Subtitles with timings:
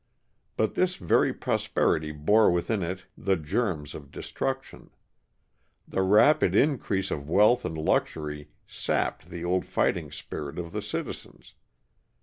[0.57, 4.89] But this very prosperity bore within it the germs of destruction.
[5.87, 11.53] The rapid increase of wealth and luxury sapped the old fighting spirit of the citizens.